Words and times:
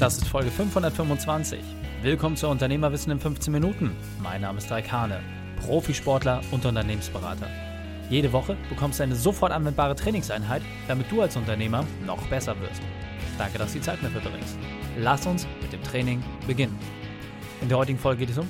Das 0.00 0.16
ist 0.16 0.28
Folge 0.28 0.50
525. 0.50 1.60
Willkommen 2.00 2.34
zu 2.34 2.48
Unternehmerwissen 2.48 3.12
in 3.12 3.20
15 3.20 3.52
Minuten. 3.52 3.94
Mein 4.22 4.40
Name 4.40 4.56
ist 4.56 4.70
Raik 4.70 4.90
Hane, 4.90 5.20
Profisportler 5.60 6.40
und 6.52 6.64
Unternehmensberater. 6.64 7.46
Jede 8.08 8.32
Woche 8.32 8.56
bekommst 8.70 8.98
du 8.98 9.02
eine 9.02 9.14
sofort 9.14 9.52
anwendbare 9.52 9.94
Trainingseinheit, 9.94 10.62
damit 10.88 11.12
du 11.12 11.20
als 11.20 11.36
Unternehmer 11.36 11.84
noch 12.06 12.26
besser 12.28 12.58
wirst. 12.60 12.80
Danke, 13.36 13.58
dass 13.58 13.74
du 13.74 13.78
die 13.78 13.84
Zeit 13.84 14.02
mit 14.02 14.12
verbringst. 14.12 14.56
Lass 14.96 15.26
uns 15.26 15.46
mit 15.60 15.70
dem 15.70 15.82
Training 15.82 16.22
beginnen. 16.46 16.78
In 17.60 17.68
der 17.68 17.76
heutigen 17.76 17.98
Folge 17.98 18.20
geht 18.20 18.30
es 18.30 18.38
um 18.38 18.48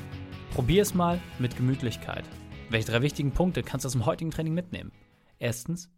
Probier 0.55 0.83
es 0.83 0.95
mal 0.95 1.19
mit 1.41 1.57
Gemütlichkeit. 1.57 2.27
Welche 2.69 2.93
drei 2.93 3.03
wichtigen 3.03 3.33
Punkte 3.33 3.65
kannst 3.65 3.85
du 3.85 3.89
aus 3.89 3.95
dem 3.95 4.07
heutigen 4.07 4.31
Training 4.31 4.55
mitnehmen? 4.55 4.93
Erstens, 5.41 5.91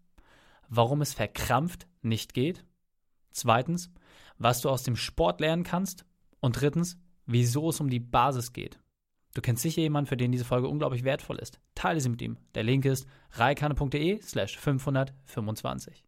warum 0.70 1.02
es 1.02 1.12
verkrampft 1.12 1.86
nicht 2.00 2.32
geht. 2.32 2.64
Zweitens, 3.32 3.90
was 4.42 4.60
du 4.60 4.68
aus 4.68 4.82
dem 4.82 4.96
Sport 4.96 5.40
lernen 5.40 5.62
kannst. 5.62 6.04
Und 6.40 6.60
drittens, 6.60 6.98
wieso 7.26 7.70
es 7.70 7.80
um 7.80 7.88
die 7.88 8.00
Basis 8.00 8.52
geht. 8.52 8.78
Du 9.34 9.40
kennst 9.40 9.62
sicher 9.62 9.80
jemanden, 9.80 10.08
für 10.08 10.16
den 10.16 10.32
diese 10.32 10.44
Folge 10.44 10.68
unglaublich 10.68 11.04
wertvoll 11.04 11.38
ist. 11.38 11.58
Teile 11.74 12.00
sie 12.00 12.10
mit 12.10 12.20
ihm. 12.20 12.36
Der 12.54 12.64
Link 12.64 12.84
ist 12.84 13.06
reikane.de 13.32 14.20
slash 14.20 14.58
525. 14.58 16.04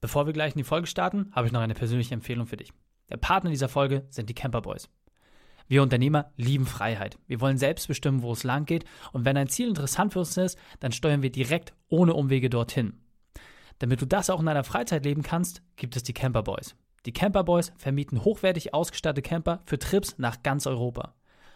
Bevor 0.00 0.26
wir 0.26 0.32
gleich 0.32 0.52
in 0.52 0.58
die 0.58 0.64
Folge 0.64 0.86
starten, 0.86 1.30
habe 1.32 1.46
ich 1.46 1.52
noch 1.52 1.60
eine 1.60 1.74
persönliche 1.74 2.14
Empfehlung 2.14 2.46
für 2.46 2.56
dich. 2.56 2.72
Der 3.08 3.16
Partner 3.16 3.50
dieser 3.50 3.68
Folge 3.68 4.06
sind 4.10 4.28
die 4.28 4.34
Camper 4.34 4.62
Boys. 4.62 4.88
Wir 5.66 5.82
Unternehmer 5.82 6.32
lieben 6.36 6.66
Freiheit. 6.66 7.18
Wir 7.26 7.40
wollen 7.40 7.58
selbst 7.58 7.86
bestimmen, 7.88 8.22
wo 8.22 8.32
es 8.32 8.44
lang 8.44 8.66
geht. 8.66 8.84
Und 9.12 9.24
wenn 9.24 9.36
ein 9.36 9.48
Ziel 9.48 9.68
interessant 9.68 10.12
für 10.12 10.20
uns 10.20 10.36
ist, 10.36 10.58
dann 10.80 10.92
steuern 10.92 11.22
wir 11.22 11.30
direkt 11.30 11.74
ohne 11.88 12.14
Umwege 12.14 12.50
dorthin. 12.50 13.00
Damit 13.78 14.00
du 14.00 14.06
das 14.06 14.30
auch 14.30 14.40
in 14.40 14.46
deiner 14.46 14.64
Freizeit 14.64 15.04
leben 15.04 15.22
kannst, 15.22 15.62
gibt 15.76 15.96
es 15.96 16.02
die 16.02 16.12
Camper 16.12 16.42
Boys. 16.42 16.76
Die 17.06 17.12
Camper 17.12 17.44
Boys 17.44 17.72
vermieten 17.76 18.24
hochwertig 18.24 18.74
ausgestattete 18.74 19.26
Camper 19.26 19.60
für 19.64 19.78
Trips 19.78 20.18
nach 20.18 20.42
ganz 20.42 20.66
Europa. 20.66 21.14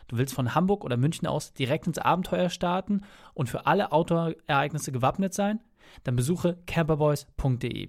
Du 0.08 0.16
willst 0.16 0.34
von 0.34 0.54
Hamburg 0.54 0.84
oder 0.84 0.96
München 0.96 1.26
aus 1.26 1.52
direkt 1.52 1.86
ins 1.86 1.98
Abenteuer 1.98 2.48
starten 2.48 3.02
und 3.34 3.48
für 3.48 3.66
alle 3.66 3.92
Outdoor-Ereignisse 3.92 4.92
gewappnet 4.92 5.34
sein? 5.34 5.60
Dann 6.02 6.16
besuche 6.16 6.58
camperboys.de. 6.66 7.88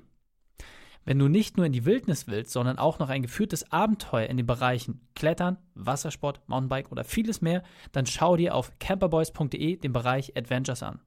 Wenn 1.05 1.19
du 1.19 1.27
nicht 1.27 1.55
nur 1.55 1.67
in 1.67 1.71
die 1.71 1.85
Wildnis 1.85 2.27
willst, 2.27 2.51
sondern 2.51 2.79
auch 2.79 2.99
noch 2.99 3.09
ein 3.09 3.21
geführtes 3.21 3.71
Abenteuer 3.71 4.27
in 4.27 4.37
den 4.37 4.47
Bereichen 4.47 5.01
Klettern, 5.13 5.57
Wassersport, 5.75 6.41
Mountainbike 6.47 6.91
oder 6.91 7.03
vieles 7.03 7.41
mehr, 7.41 7.63
dann 7.91 8.05
schau 8.05 8.35
dir 8.35 8.55
auf 8.55 8.71
camperboys.de 8.79 9.77
den 9.77 9.93
Bereich 9.93 10.35
Adventures 10.35 10.83
an. 10.83 10.99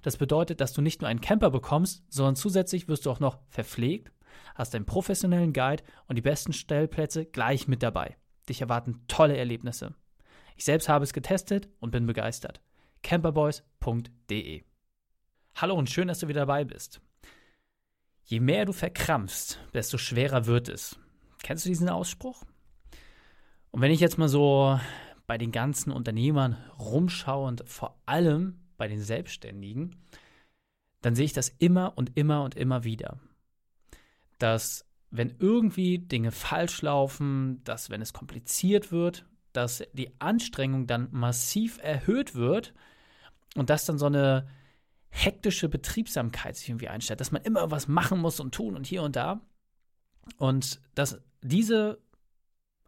Das 0.00 0.16
bedeutet, 0.16 0.60
dass 0.60 0.72
du 0.72 0.80
nicht 0.80 1.00
nur 1.00 1.08
einen 1.08 1.20
Camper 1.20 1.50
bekommst, 1.50 2.02
sondern 2.08 2.34
zusätzlich 2.34 2.88
wirst 2.88 3.04
du 3.04 3.10
auch 3.10 3.20
noch 3.20 3.38
verpflegt, 3.50 4.10
hast 4.54 4.74
einen 4.74 4.86
professionellen 4.86 5.52
Guide 5.52 5.82
und 6.06 6.16
die 6.16 6.22
besten 6.22 6.52
Stellplätze 6.52 7.26
gleich 7.26 7.68
mit 7.68 7.82
dabei. 7.82 8.16
Dich 8.48 8.60
erwarten 8.60 9.04
tolle 9.08 9.36
Erlebnisse. 9.36 9.94
Ich 10.56 10.64
selbst 10.64 10.88
habe 10.88 11.04
es 11.04 11.12
getestet 11.12 11.68
und 11.80 11.90
bin 11.90 12.06
begeistert. 12.06 12.60
camperboys.de 13.02 14.64
Hallo 15.56 15.74
und 15.74 15.90
schön, 15.90 16.08
dass 16.08 16.20
du 16.20 16.28
wieder 16.28 16.40
dabei 16.40 16.64
bist. 16.64 17.00
Je 18.24 18.40
mehr 18.40 18.64
du 18.64 18.72
verkrampfst, 18.72 19.58
desto 19.74 19.98
schwerer 19.98 20.46
wird 20.46 20.68
es. 20.68 20.98
Kennst 21.42 21.64
du 21.64 21.68
diesen 21.68 21.88
Ausspruch? 21.88 22.42
Und 23.70 23.80
wenn 23.80 23.90
ich 23.90 24.00
jetzt 24.00 24.18
mal 24.18 24.28
so 24.28 24.78
bei 25.26 25.38
den 25.38 25.52
ganzen 25.52 25.92
Unternehmern 25.92 26.56
rumschaue 26.78 27.48
und 27.48 27.68
vor 27.68 28.00
allem 28.06 28.60
bei 28.76 28.88
den 28.88 29.00
Selbstständigen, 29.00 29.96
dann 31.00 31.14
sehe 31.14 31.24
ich 31.24 31.32
das 31.32 31.48
immer 31.48 31.96
und 31.96 32.16
immer 32.16 32.42
und 32.44 32.54
immer 32.54 32.84
wieder 32.84 33.18
dass 34.42 34.84
wenn 35.10 35.34
irgendwie 35.38 35.98
Dinge 35.98 36.32
falsch 36.32 36.82
laufen, 36.82 37.62
dass 37.64 37.90
wenn 37.90 38.02
es 38.02 38.12
kompliziert 38.12 38.90
wird, 38.90 39.26
dass 39.52 39.84
die 39.92 40.10
Anstrengung 40.20 40.86
dann 40.86 41.08
massiv 41.12 41.78
erhöht 41.82 42.34
wird 42.34 42.72
und 43.54 43.68
dass 43.70 43.84
dann 43.84 43.98
so 43.98 44.06
eine 44.06 44.48
hektische 45.10 45.68
Betriebsamkeit 45.68 46.56
sich 46.56 46.70
irgendwie 46.70 46.88
einstellt, 46.88 47.20
dass 47.20 47.32
man 47.32 47.42
immer 47.42 47.70
was 47.70 47.86
machen 47.86 48.18
muss 48.18 48.40
und 48.40 48.54
tun 48.54 48.74
und 48.74 48.86
hier 48.86 49.02
und 49.02 49.14
da. 49.14 49.42
Und 50.38 50.80
dass 50.94 51.20
diese 51.42 51.98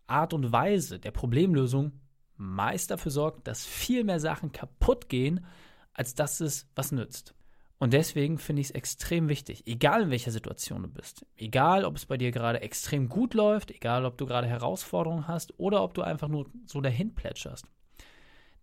Art 0.06 0.32
und 0.32 0.50
Weise 0.50 0.98
der 0.98 1.10
Problemlösung 1.10 1.92
meist 2.36 2.90
dafür 2.90 3.12
sorgt, 3.12 3.46
dass 3.46 3.66
viel 3.66 4.04
mehr 4.04 4.20
Sachen 4.20 4.52
kaputt 4.52 5.10
gehen, 5.10 5.44
als 5.92 6.14
dass 6.14 6.40
es 6.40 6.66
was 6.74 6.92
nützt. 6.92 7.34
Und 7.78 7.92
deswegen 7.92 8.38
finde 8.38 8.60
ich 8.60 8.68
es 8.68 8.74
extrem 8.74 9.28
wichtig, 9.28 9.66
egal 9.66 10.02
in 10.02 10.10
welcher 10.10 10.30
Situation 10.30 10.82
du 10.82 10.88
bist, 10.88 11.26
egal 11.36 11.84
ob 11.84 11.96
es 11.96 12.06
bei 12.06 12.16
dir 12.16 12.30
gerade 12.30 12.60
extrem 12.62 13.08
gut 13.08 13.34
läuft, 13.34 13.70
egal 13.70 14.04
ob 14.04 14.16
du 14.16 14.26
gerade 14.26 14.46
Herausforderungen 14.46 15.26
hast 15.26 15.58
oder 15.58 15.82
ob 15.82 15.94
du 15.94 16.02
einfach 16.02 16.28
nur 16.28 16.46
so 16.66 16.80
dahin 16.80 17.14
plätscherst. 17.14 17.66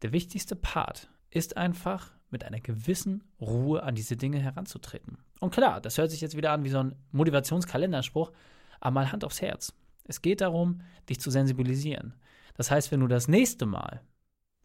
Der 0.02 0.14
wichtigste 0.14 0.56
Part 0.56 1.10
ist 1.30 1.58
einfach 1.58 2.12
mit 2.30 2.44
einer 2.46 2.62
gewissen 2.62 3.24
Ruhe 3.40 3.84
an 3.84 3.96
diese 3.96 4.16
Dinge 4.16 4.40
heranzutreten. 4.40 5.18
Und 5.40 5.54
klar, 5.54 5.82
das 5.82 5.98
hört 5.98 6.10
sich 6.10 6.22
jetzt 6.22 6.38
wieder 6.38 6.52
an 6.52 6.64
wie 6.64 6.70
so 6.70 6.80
ein 6.80 6.96
Motivationskalenderspruch, 7.12 8.32
aber 8.80 8.94
mal 8.94 9.12
Hand 9.12 9.26
aufs 9.26 9.42
Herz. 9.42 9.74
Es 10.06 10.22
geht 10.22 10.42
darum, 10.42 10.82
dich 11.10 11.20
zu 11.20 11.30
sensibilisieren. 11.30 12.16
Das 12.56 12.72
heißt, 12.72 12.92
wenn 12.92 13.02
du 13.02 13.08
das 13.08 13.28
nächste 13.28 13.66
Mal 13.66 14.02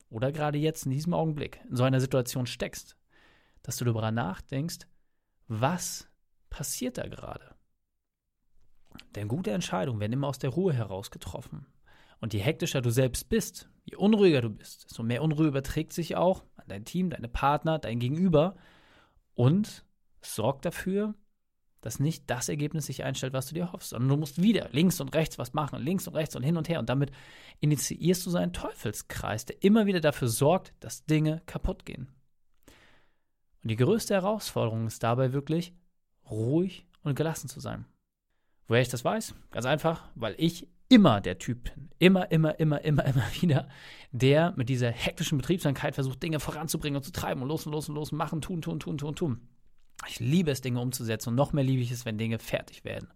oder 0.08 0.32
gerade 0.32 0.58
jetzt 0.58 0.86
in 0.86 0.92
diesem 0.92 1.14
Augenblick 1.14 1.60
in 1.68 1.76
so 1.76 1.84
einer 1.84 2.00
Situation 2.00 2.46
steckst, 2.46 2.96
dass 3.66 3.78
du 3.78 3.84
darüber 3.84 4.12
nachdenkst, 4.12 4.86
was 5.48 6.08
passiert 6.50 6.98
da 6.98 7.08
gerade? 7.08 7.56
Denn 9.16 9.26
gute 9.26 9.50
Entscheidungen 9.50 9.98
werden 9.98 10.12
immer 10.12 10.28
aus 10.28 10.38
der 10.38 10.50
Ruhe 10.50 10.72
heraus 10.72 11.10
getroffen. 11.10 11.66
Und 12.20 12.32
je 12.32 12.38
hektischer 12.38 12.80
du 12.80 12.90
selbst 12.90 13.28
bist, 13.28 13.68
je 13.84 13.96
unruhiger 13.96 14.40
du 14.40 14.50
bist, 14.50 14.84
desto 14.84 15.02
mehr 15.02 15.20
Unruhe 15.20 15.48
überträgt 15.48 15.92
sich 15.92 16.14
auch 16.14 16.44
an 16.54 16.66
dein 16.68 16.84
Team, 16.84 17.10
deine 17.10 17.28
Partner, 17.28 17.80
dein 17.80 17.98
Gegenüber 17.98 18.54
und 19.34 19.84
sorgt 20.22 20.64
dafür, 20.64 21.14
dass 21.80 21.98
nicht 21.98 22.30
das 22.30 22.48
Ergebnis 22.48 22.86
sich 22.86 23.02
einstellt, 23.02 23.32
was 23.32 23.48
du 23.48 23.54
dir 23.54 23.72
hoffst, 23.72 23.90
sondern 23.90 24.10
du 24.10 24.16
musst 24.16 24.40
wieder 24.40 24.68
links 24.70 25.00
und 25.00 25.12
rechts 25.12 25.38
was 25.38 25.54
machen, 25.54 25.82
links 25.82 26.06
und 26.06 26.14
rechts 26.14 26.36
und 26.36 26.44
hin 26.44 26.56
und 26.56 26.68
her. 26.68 26.78
Und 26.78 26.88
damit 26.88 27.10
initiierst 27.58 28.24
du 28.26 28.30
so 28.30 28.38
einen 28.38 28.52
Teufelskreis, 28.52 29.44
der 29.44 29.60
immer 29.64 29.86
wieder 29.86 30.00
dafür 30.00 30.28
sorgt, 30.28 30.72
dass 30.78 31.04
Dinge 31.04 31.42
kaputt 31.46 31.84
gehen. 31.84 32.15
Und 33.62 33.70
die 33.70 33.76
größte 33.76 34.14
Herausforderung 34.14 34.86
ist 34.86 35.02
dabei 35.02 35.32
wirklich, 35.32 35.74
ruhig 36.30 36.86
und 37.02 37.14
gelassen 37.14 37.48
zu 37.48 37.60
sein. 37.60 37.84
Woher 38.68 38.82
ich 38.82 38.88
das 38.88 39.04
weiß? 39.04 39.34
Ganz 39.50 39.66
einfach, 39.66 40.08
weil 40.14 40.34
ich 40.38 40.68
immer 40.88 41.20
der 41.20 41.38
Typ 41.38 41.64
bin. 41.64 41.90
Immer, 41.98 42.30
immer, 42.30 42.58
immer, 42.58 42.82
immer, 42.82 43.04
immer 43.06 43.24
wieder, 43.40 43.68
der 44.12 44.52
mit 44.56 44.68
dieser 44.68 44.90
hektischen 44.90 45.38
Betriebsamkeit 45.38 45.94
versucht, 45.94 46.22
Dinge 46.22 46.40
voranzubringen 46.40 46.96
und 46.96 47.04
zu 47.04 47.12
treiben 47.12 47.42
und 47.42 47.48
los 47.48 47.66
und 47.66 47.72
los 47.72 47.88
und 47.88 47.94
los 47.94 48.12
machen, 48.12 48.40
tun, 48.40 48.62
tun, 48.62 48.80
tun, 48.80 48.98
tun, 48.98 49.14
tun. 49.14 49.48
Ich 50.08 50.20
liebe 50.20 50.50
es, 50.50 50.60
Dinge 50.60 50.80
umzusetzen 50.80 51.30
und 51.30 51.36
noch 51.36 51.52
mehr 51.52 51.64
liebe 51.64 51.82
ich 51.82 51.90
es, 51.90 52.04
wenn 52.04 52.18
Dinge 52.18 52.38
fertig 52.38 52.84
werden. 52.84 53.08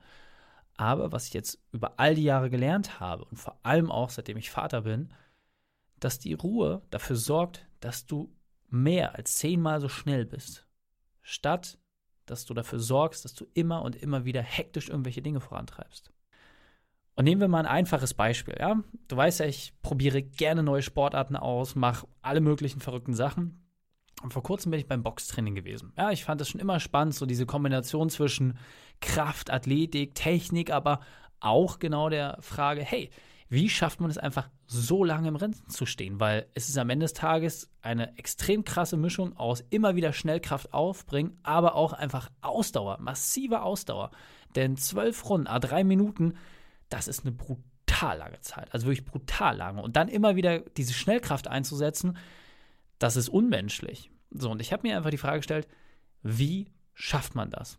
Aber 0.76 1.12
was 1.12 1.26
ich 1.26 1.34
jetzt 1.34 1.62
über 1.72 1.98
all 1.98 2.14
die 2.14 2.24
Jahre 2.24 2.48
gelernt 2.48 3.00
habe 3.00 3.24
und 3.26 3.36
vor 3.36 3.58
allem 3.62 3.90
auch 3.90 4.08
seitdem 4.08 4.38
ich 4.38 4.50
Vater 4.50 4.82
bin, 4.82 5.12
dass 5.98 6.18
die 6.18 6.32
Ruhe 6.32 6.82
dafür 6.90 7.16
sorgt, 7.16 7.66
dass 7.80 8.06
du 8.06 8.32
mehr 8.70 9.16
als 9.16 9.36
zehnmal 9.36 9.80
so 9.80 9.88
schnell 9.88 10.24
bist, 10.24 10.66
statt 11.22 11.78
dass 12.30 12.44
du 12.44 12.54
dafür 12.54 12.78
sorgst, 12.78 13.24
dass 13.24 13.34
du 13.34 13.46
immer 13.54 13.82
und 13.82 13.96
immer 13.96 14.24
wieder 14.24 14.40
hektisch 14.40 14.88
irgendwelche 14.88 15.20
Dinge 15.20 15.40
vorantreibst. 15.40 16.12
Und 17.16 17.24
nehmen 17.24 17.40
wir 17.40 17.48
mal 17.48 17.58
ein 17.58 17.66
einfaches 17.66 18.14
Beispiel. 18.14 18.56
Ja? 18.58 18.82
Du 19.08 19.16
weißt 19.16 19.40
ja, 19.40 19.46
ich 19.46 19.74
probiere 19.82 20.22
gerne 20.22 20.62
neue 20.62 20.82
Sportarten 20.82 21.36
aus, 21.36 21.74
mache 21.74 22.06
alle 22.22 22.40
möglichen 22.40 22.80
verrückten 22.80 23.14
Sachen. 23.14 23.66
Und 24.22 24.32
vor 24.32 24.42
kurzem 24.42 24.70
bin 24.70 24.80
ich 24.80 24.86
beim 24.86 25.02
Boxtraining 25.02 25.54
gewesen. 25.54 25.92
Ja, 25.96 26.12
ich 26.12 26.24
fand 26.24 26.40
das 26.40 26.48
schon 26.48 26.60
immer 26.60 26.78
spannend, 26.78 27.14
so 27.14 27.26
diese 27.26 27.46
Kombination 27.46 28.10
zwischen 28.10 28.58
Kraft, 29.00 29.50
Athletik, 29.50 30.14
Technik, 30.14 30.70
aber 30.70 31.00
auch 31.40 31.78
genau 31.78 32.10
der 32.10 32.38
Frage, 32.40 32.82
hey, 32.82 33.10
wie 33.48 33.68
schafft 33.68 34.00
man 34.00 34.10
es 34.10 34.18
einfach 34.18 34.48
so 34.72 35.02
lange 35.02 35.28
im 35.28 35.36
Rennen 35.36 35.56
zu 35.68 35.84
stehen? 35.84 36.20
Weil 36.20 36.46
es 36.54 36.68
ist 36.68 36.78
am 36.78 36.90
Ende 36.90 37.04
des 37.04 37.12
Tages 37.12 37.68
eine 37.82 38.16
extrem 38.16 38.64
krasse 38.64 38.96
Mischung 38.96 39.36
aus 39.36 39.64
immer 39.70 39.96
wieder 39.96 40.12
Schnellkraft 40.12 40.72
aufbringen, 40.72 41.38
aber 41.42 41.74
auch 41.74 41.92
einfach 41.92 42.30
Ausdauer, 42.40 42.98
massive 43.00 43.62
Ausdauer. 43.62 44.10
Denn 44.54 44.76
zwölf 44.76 45.28
Runden, 45.28 45.48
a 45.48 45.58
drei 45.58 45.82
Minuten, 45.82 46.34
das 46.88 47.08
ist 47.08 47.24
eine 47.24 47.32
brutal 47.32 48.18
lange 48.18 48.40
Zeit. 48.40 48.72
Also 48.72 48.86
wirklich 48.86 49.04
brutal 49.04 49.56
lange. 49.56 49.82
Und 49.82 49.96
dann 49.96 50.08
immer 50.08 50.36
wieder 50.36 50.60
diese 50.60 50.92
Schnellkraft 50.92 51.48
einzusetzen, 51.48 52.16
das 52.98 53.16
ist 53.16 53.28
unmenschlich. 53.28 54.10
So, 54.30 54.50
und 54.50 54.60
ich 54.60 54.72
habe 54.72 54.86
mir 54.86 54.96
einfach 54.96 55.10
die 55.10 55.18
Frage 55.18 55.38
gestellt, 55.38 55.66
wie 56.22 56.70
schafft 56.94 57.34
man 57.34 57.50
das? 57.50 57.78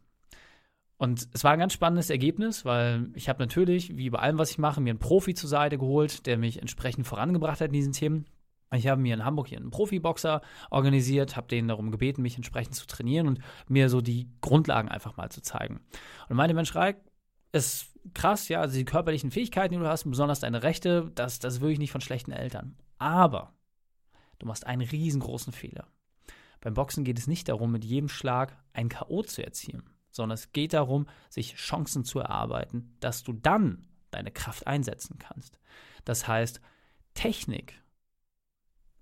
Und 1.01 1.29
es 1.33 1.43
war 1.43 1.53
ein 1.53 1.57
ganz 1.57 1.73
spannendes 1.73 2.11
Ergebnis, 2.11 2.63
weil 2.63 3.09
ich 3.15 3.27
habe 3.27 3.41
natürlich, 3.41 3.97
wie 3.97 4.11
bei 4.11 4.19
allem, 4.19 4.37
was 4.37 4.51
ich 4.51 4.59
mache, 4.59 4.79
mir 4.81 4.91
einen 4.91 4.99
Profi 4.99 5.33
zur 5.33 5.49
Seite 5.49 5.79
geholt, 5.79 6.27
der 6.27 6.37
mich 6.37 6.61
entsprechend 6.61 7.07
vorangebracht 7.07 7.59
hat 7.59 7.69
in 7.69 7.73
diesen 7.73 7.91
Themen. 7.91 8.25
Ich 8.71 8.85
habe 8.85 9.01
mir 9.01 9.15
in 9.15 9.25
Hamburg 9.25 9.47
hier 9.47 9.57
einen 9.57 9.71
Profiboxer 9.71 10.41
organisiert, 10.69 11.35
habe 11.35 11.47
den 11.47 11.69
darum 11.69 11.89
gebeten, 11.89 12.21
mich 12.21 12.35
entsprechend 12.35 12.75
zu 12.75 12.85
trainieren 12.85 13.27
und 13.27 13.39
mir 13.67 13.89
so 13.89 13.99
die 13.99 14.29
Grundlagen 14.41 14.89
einfach 14.89 15.17
mal 15.17 15.31
zu 15.31 15.41
zeigen. 15.41 15.81
Und 16.29 16.35
meinte, 16.35 16.53
Mensch, 16.53 16.75
Reik, 16.75 16.97
ist 17.51 17.87
krass, 18.13 18.47
ja, 18.47 18.61
also 18.61 18.77
die 18.77 18.85
körperlichen 18.85 19.31
Fähigkeiten, 19.31 19.73
die 19.73 19.79
du 19.79 19.87
hast, 19.87 20.07
besonders 20.07 20.41
deine 20.41 20.61
Rechte, 20.61 21.11
das, 21.15 21.39
das 21.39 21.61
will 21.61 21.71
ich 21.71 21.79
nicht 21.79 21.91
von 21.91 22.01
schlechten 22.01 22.31
Eltern. 22.31 22.75
Aber 22.99 23.55
du 24.37 24.45
machst 24.45 24.67
einen 24.67 24.87
riesengroßen 24.87 25.51
Fehler. 25.51 25.87
Beim 26.59 26.75
Boxen 26.75 27.03
geht 27.03 27.17
es 27.17 27.25
nicht 27.25 27.49
darum, 27.49 27.71
mit 27.71 27.83
jedem 27.83 28.07
Schlag 28.07 28.55
ein 28.73 28.87
K.O. 28.87 29.23
zu 29.23 29.43
erzielen, 29.43 29.81
sondern 30.11 30.35
es 30.35 30.51
geht 30.51 30.73
darum, 30.73 31.07
sich 31.29 31.55
Chancen 31.55 32.03
zu 32.03 32.19
erarbeiten, 32.19 32.95
dass 32.99 33.23
du 33.23 33.33
dann 33.33 33.87
deine 34.11 34.31
Kraft 34.31 34.67
einsetzen 34.67 35.17
kannst. 35.19 35.59
Das 36.05 36.27
heißt, 36.27 36.61
Technik 37.13 37.81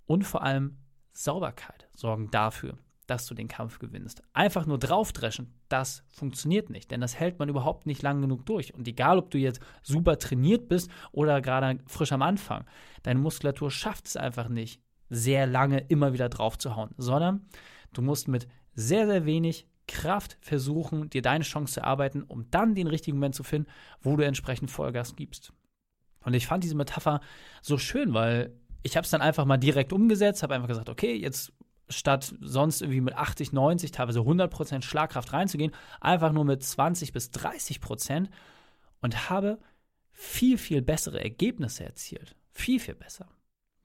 und 0.06 0.24
vor 0.24 0.44
allem 0.44 0.78
Sauberkeit 1.14 1.90
sorgen 1.96 2.32
dafür, 2.32 2.78
dass 3.10 3.26
du 3.26 3.34
den 3.34 3.48
Kampf 3.48 3.80
gewinnst. 3.80 4.22
Einfach 4.34 4.66
nur 4.66 4.78
draufdreschen, 4.78 5.54
das 5.68 6.04
funktioniert 6.10 6.70
nicht, 6.70 6.92
denn 6.92 7.02
das 7.02 7.20
hält 7.20 7.40
man 7.40 7.50
überhaupt 7.50 7.86
nicht 7.86 8.02
lang 8.02 8.22
genug 8.22 8.46
durch. 8.46 8.74
Und 8.74 8.88
egal, 8.88 9.18
ob 9.18 9.32
du 9.32 9.38
jetzt 9.38 9.60
super 9.82 10.18
trainiert 10.18 10.68
bist 10.68 10.92
oder 11.12 11.42
gerade 11.42 11.80
frisch 11.88 12.12
am 12.12 12.22
Anfang, 12.22 12.66
deine 13.04 13.20
Muskulatur 13.20 13.72
schafft 13.72 14.08
es 14.08 14.18
einfach 14.18 14.48
nicht, 14.48 14.82
sehr 15.10 15.48
lange 15.48 15.80
immer 15.88 16.14
wieder 16.14 16.30
drauf 16.30 16.58
zu 16.58 16.76
hauen, 16.76 16.92
sondern 16.98 17.48
du 17.94 18.02
musst 18.02 18.28
mit 18.28 18.48
sehr, 18.76 19.08
sehr 19.08 19.26
wenig 19.26 19.68
Kraft 19.90 20.38
versuchen, 20.40 21.10
dir 21.10 21.22
deine 21.22 21.44
Chance 21.44 21.74
zu 21.74 21.80
erarbeiten, 21.82 22.24
um 22.24 22.50
dann 22.52 22.76
den 22.76 22.88
richtigen 22.88 23.18
Moment 23.18 23.36
zu 23.36 23.44
finden, 23.44 23.70
wo 24.02 24.16
du 24.16 24.24
entsprechend 24.24 24.72
Vollgas 24.72 25.16
gibst. 25.16 25.52
Und 26.22 26.34
ich 26.34 26.48
fand 26.48 26.64
diese 26.64 26.76
Metapher 26.76 27.22
so 27.62 27.78
schön, 27.78 28.14
weil 28.14 28.54
ich 28.84 28.96
habe 28.96 29.06
es 29.06 29.12
dann 29.12 29.22
einfach 29.22 29.46
mal 29.46 29.58
direkt 29.58 29.92
umgesetzt, 29.92 30.44
habe 30.44 30.56
einfach 30.56 30.68
gesagt, 30.68 30.90
okay, 30.90 31.16
jetzt 31.16 31.54
statt 31.90 32.36
sonst 32.40 32.82
irgendwie 32.82 33.02
mit 33.02 33.16
80, 33.16 33.52
90, 33.52 33.92
teilweise 33.92 34.20
100% 34.20 34.84
Schlagkraft 34.84 35.34
reinzugehen, 35.34 35.72
einfach 36.00 36.32
nur 36.32 36.46
mit 36.46 36.64
20 36.64 37.12
bis 37.14 37.32
30% 37.32 38.28
und 39.02 39.30
habe 39.30 39.60
viel, 40.12 40.58
viel 40.58 40.82
bessere 40.82 41.22
Ergebnisse 41.22 41.84
erzielt. 41.84 42.36
Viel, 42.52 42.80
viel 42.80 42.96
besser. 42.96 43.28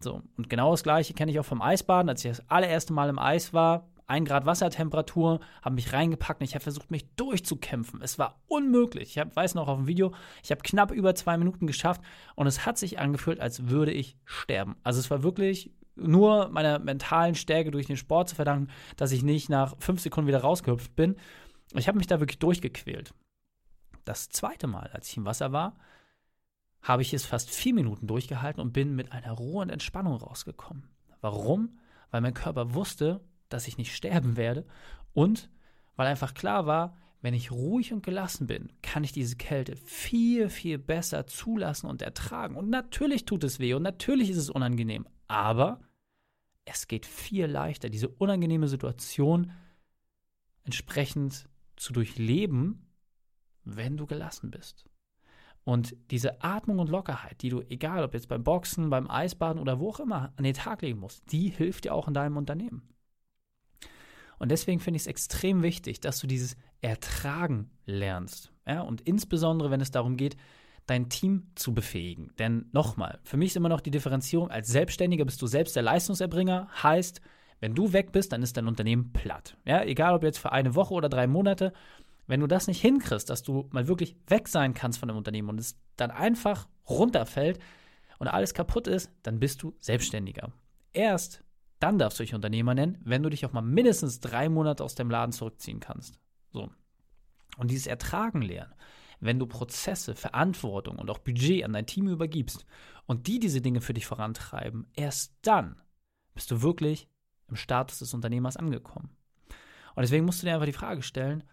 So, 0.01 0.23
und 0.37 0.51
genau 0.51 0.73
das 0.73 0.83
Gleiche 0.83 1.15
kenne 1.15 1.33
ich 1.33 1.41
auch 1.41 1.45
vom 1.45 1.63
Eisbaden. 1.63 2.11
Als 2.11 2.25
ich 2.25 2.31
das 2.31 2.49
allererste 2.51 2.93
Mal 2.93 3.09
im 3.09 3.19
Eis 3.19 3.55
war, 3.55 3.89
ein 4.07 4.25
Grad 4.25 4.47
Wassertemperatur, 4.47 5.41
habe 5.63 5.75
mich 5.75 5.93
reingepackt 5.93 6.41
und 6.41 6.45
ich 6.45 6.55
habe 6.55 6.63
versucht, 6.63 6.91
mich 6.91 7.09
durchzukämpfen. 7.15 8.03
Es 8.03 8.19
war 8.19 8.41
unmöglich. 8.47 9.11
Ich 9.11 9.19
hab, 9.19 9.35
weiß 9.35 9.55
noch 9.55 9.69
auf 9.69 9.79
dem 9.79 9.87
Video, 9.87 10.15
ich 10.43 10.51
habe 10.51 10.63
knapp 10.63 10.91
über 10.91 11.15
zwei 11.15 11.39
Minuten 11.39 11.67
geschafft 11.67 12.03
und 12.35 12.47
es 12.47 12.67
hat 12.67 12.79
sich 12.79 12.99
angefühlt, 12.99 13.41
als 13.41 13.69
würde 13.69 13.93
ich 13.93 14.17
sterben. 14.25 14.77
Also 14.83 15.01
es 15.01 15.11
war 15.11 15.23
wirklich 15.23 15.73
nur 15.97 16.49
meiner 16.49 16.79
mentalen 16.79 17.35
Stärke 17.35 17.71
durch 17.71 17.87
den 17.87 17.97
Sport 17.97 18.29
zu 18.29 18.35
verdanken, 18.35 18.71
dass 18.97 19.13
ich 19.13 19.23
nicht 19.23 19.49
nach 19.49 19.75
fünf 19.79 20.01
Sekunden 20.01 20.29
wieder 20.29 20.41
rausgehüpft 20.41 20.95
bin. 20.97 21.17
Ich 21.73 21.89
habe 21.89 21.99
mich 21.99 22.07
da 22.07 22.21
wirklich 22.21 22.39
durchgequält. 22.39 23.15
Das 24.05 24.29
zweite 24.29 24.67
Mal, 24.67 24.91
als 24.93 25.09
ich 25.09 25.17
im 25.17 25.25
Wasser 25.25 25.53
war, 25.53 25.77
habe 26.83 27.03
ich 27.03 27.15
es 27.15 27.25
fast 27.25 27.51
vier 27.51 27.73
Minuten 27.73 28.07
durchgehalten 28.07 28.61
und 28.61 28.73
bin 28.73 28.95
mit 28.95 29.13
einer 29.13 29.33
Ruhe 29.33 29.63
und 29.63 29.71
Entspannung 29.71 30.17
rausgekommen. 30.17 30.89
Warum? 31.23 31.79
Weil 32.11 32.21
mein 32.21 32.35
Körper 32.35 32.75
wusste, 32.75 33.23
dass 33.49 33.69
ich 33.69 33.79
nicht 33.79 33.95
sterben 33.95 34.37
werde 34.37 34.67
und 35.13 35.51
weil 35.97 36.09
einfach 36.09 36.35
klar 36.35 36.67
war, 36.67 36.97
wenn 37.25 37.35
ich 37.35 37.51
ruhig 37.51 37.93
und 37.93 38.05
gelassen 38.05 38.47
bin, 38.47 38.71
kann 38.83 39.03
ich 39.03 39.13
diese 39.13 39.37
Kälte 39.37 39.77
viel, 39.77 40.51
viel 40.51 40.77
besser 40.77 41.27
zulassen 41.27 41.87
und 41.87 42.03
ertragen. 42.03 42.55
Und 42.55 42.69
natürlich 42.69 43.25
tut 43.25 43.45
es 43.45 43.59
weh 43.59 43.73
und 43.73 43.83
natürlich 43.83 44.29
ist 44.29 44.37
es 44.37 44.51
unangenehm, 44.51 45.07
aber 45.27 45.81
es 46.67 46.87
geht 46.87 47.07
viel 47.07 47.47
leichter, 47.47 47.89
diese 47.89 48.09
unangenehme 48.09 48.69
Situation 48.69 49.53
entsprechend 50.65 51.49
zu 51.77 51.93
durchleben, 51.93 52.91
wenn 53.65 53.97
du 53.97 54.07
gelassen 54.07 54.51
bist. 54.51 54.85
Und 55.65 55.97
diese 56.11 56.43
Atmung 56.43 56.79
und 56.79 56.91
Lockerheit, 56.91 57.41
die 57.41 57.49
du, 57.49 57.63
egal 57.63 58.05
ob 58.05 58.13
jetzt 58.13 58.29
beim 58.29 58.45
Boxen, 58.45 58.91
beim 58.91 59.11
Eisbaden 59.11 59.61
oder 59.61 59.81
wo 59.81 59.89
auch 59.89 60.01
immer, 60.01 60.35
an 60.37 60.45
den 60.45 60.53
Tag 60.53 60.83
legen 60.83 61.01
musst, 61.01 61.33
die 61.33 61.49
hilft 61.49 61.85
dir 61.85 61.95
auch 61.95 62.07
in 62.07 62.13
deinem 62.13 62.37
Unternehmen. 62.37 62.94
Und 64.39 64.51
deswegen 64.51 64.81
finde 64.81 64.97
ich 64.97 65.03
es 65.03 65.07
extrem 65.07 65.63
wichtig, 65.63 66.01
dass 66.01 66.19
du 66.19 66.27
dieses 66.27 66.57
Ertragen 66.81 67.71
lernst. 67.87 68.53
Ja? 68.67 68.83
Und 68.83 69.01
insbesondere, 69.03 69.71
wenn 69.71 69.81
es 69.81 69.91
darum 69.91 70.17
geht, 70.17 70.37
dein 70.87 71.09
Team 71.09 71.49
zu 71.55 71.73
befähigen. 71.73 72.33
Denn 72.39 72.67
nochmal, 72.73 73.19
für 73.25 73.37
mich 73.37 73.51
ist 73.51 73.57
immer 73.57 73.69
noch 73.69 73.81
die 73.81 73.91
Differenzierung, 73.91 74.51
als 74.51 74.69
Selbstständiger 74.69 75.25
bist 75.25 75.41
du 75.41 75.47
selbst 75.47 75.77
der 75.77 75.83
Leistungserbringer, 75.83 76.69
heißt, 76.83 77.21
wenn 77.61 77.75
du 77.75 77.93
weg 77.93 78.13
bist, 78.13 78.33
dann 78.33 78.43
ist 78.43 78.57
dein 78.57 78.69
Unternehmen 78.69 79.13
platt. 79.13 79.57
Ja, 79.65 79.83
egal 79.83 80.15
ob 80.15 80.23
jetzt 80.23 80.39
für 80.39 80.53
eine 80.53 80.75
Woche 80.75 80.93
oder 80.93 81.09
drei 81.09 81.27
Monate, 81.27 81.73
wenn 82.27 82.41
du 82.41 82.47
das 82.47 82.67
nicht 82.67 82.81
hinkriegst, 82.81 83.29
dass 83.31 83.43
du 83.43 83.69
mal 83.71 83.89
wirklich 83.89 84.17
weg 84.27 84.49
sein 84.49 84.75
kannst 84.75 84.99
von 84.99 85.09
dem 85.09 85.17
Unternehmen 85.17 85.49
und 85.49 85.61
es 85.61 85.79
dann 85.97 86.11
einfach 86.11 86.69
runterfällt 86.89 87.59
und 88.19 88.29
alles 88.29 88.55
kaputt 88.55 88.87
ist, 88.87 89.11
dann 89.23 89.41
bist 89.41 89.63
du 89.63 89.75
Selbstständiger. 89.81 90.53
Erst 90.93 91.43
dann 91.85 91.99
darfst 91.99 92.19
du 92.19 92.23
dich 92.23 92.35
Unternehmer 92.35 92.75
nennen, 92.75 92.97
wenn 93.05 93.23
du 93.23 93.29
dich 93.29 93.45
auch 93.45 93.53
mal 93.53 93.61
mindestens 93.61 94.19
drei 94.19 94.49
Monate 94.49 94.83
aus 94.83 94.95
dem 94.95 95.11
Laden 95.11 95.33
zurückziehen 95.33 95.81
kannst. 95.81 96.19
So. 96.51 96.71
Und 97.59 97.71
dieses 97.71 97.87
Ertragen 97.87 98.41
lernen, 98.41 98.73
wenn 99.21 99.39
du 99.39 99.47
Prozesse, 99.47 100.15
Verantwortung 100.15 100.99
und 100.99 101.11
auch 101.11 101.19
Budget 101.19 101.63
an 101.63 101.75
dein 101.75 101.85
Team 101.85 102.09
übergibst 102.09 102.65
und 103.05 103.27
die 103.27 103.39
diese 103.39 103.61
Dinge 103.61 103.83
für 103.83 103.93
dich 103.93 104.07
vorantreiben, 104.07 104.87
erst 104.95 105.35
dann 105.43 105.77
bist 106.33 106.51
du 106.51 106.63
wirklich 106.63 107.07
im 107.49 107.57
Status 107.57 107.99
des 107.99 108.15
Unternehmers 108.15 108.57
angekommen. 108.57 109.11
Und 109.95 110.01
deswegen 110.01 110.25
musst 110.25 110.41
du 110.41 110.47
dir 110.47 110.55
einfach 110.55 110.65
die 110.65 110.73
Frage 110.73 111.03
stellen, 111.03 111.45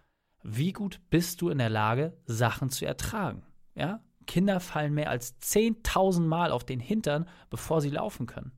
wie 0.43 0.71
gut 0.71 1.01
bist 1.09 1.41
du 1.41 1.49
in 1.49 1.57
der 1.57 1.69
Lage, 1.69 2.17
Sachen 2.25 2.69
zu 2.69 2.85
ertragen? 2.85 3.43
Ja? 3.75 4.01
Kinder 4.27 4.61
fallen 4.61 4.93
mehr 4.93 5.09
als 5.09 5.37
10.000 5.41 6.21
Mal 6.21 6.51
auf 6.51 6.63
den 6.63 6.79
Hintern, 6.79 7.27
bevor 7.49 7.81
sie 7.81 7.89
laufen 7.89 8.27
können. 8.27 8.53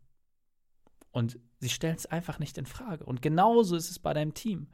Und 1.10 1.40
sie 1.64 1.70
stellen 1.70 1.96
es 1.96 2.06
einfach 2.06 2.40
nicht 2.40 2.58
in 2.58 2.66
Frage. 2.66 3.06
Und 3.06 3.22
genauso 3.22 3.76
ist 3.76 3.90
es 3.90 3.98
bei 3.98 4.14
deinem 4.14 4.34
Team. 4.34 4.68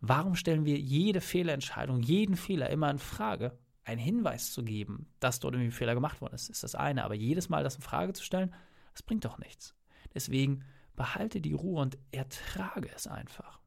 Warum 0.00 0.34
stellen 0.34 0.64
wir 0.64 0.76
jede 0.78 1.20
Fehlentscheidung, 1.20 2.00
jeden 2.00 2.36
Fehler 2.36 2.68
immer 2.68 2.90
in 2.90 2.98
Frage? 2.98 3.58
Einen 3.84 4.00
Hinweis 4.00 4.52
zu 4.52 4.64
geben, 4.64 5.06
dass 5.20 5.38
dort 5.38 5.54
irgendwie 5.54 5.68
ein 5.68 5.78
Fehler 5.78 5.94
gemacht 5.94 6.20
worden 6.20 6.34
ist, 6.34 6.50
ist 6.50 6.64
das 6.64 6.74
eine. 6.74 7.04
Aber 7.04 7.14
jedes 7.14 7.48
Mal 7.48 7.62
das 7.62 7.76
in 7.76 7.82
Frage 7.82 8.12
zu 8.12 8.24
stellen, 8.24 8.52
das 8.92 9.02
bringt 9.02 9.24
doch 9.24 9.38
nichts. 9.38 9.74
Deswegen 10.12 10.64
behalte 10.96 11.40
die 11.40 11.52
Ruhe 11.52 11.80
und 11.80 11.96
ertrage 12.10 12.90
es 12.94 13.06
einfach. 13.06 13.60